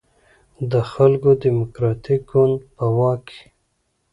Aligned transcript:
د 0.71 0.73
خلکو 0.91 1.29
دیموکراتیک 1.43 2.21
ګوند 2.31 2.57
په 2.75 2.85
واک 2.97 3.21
کې. 3.29 3.41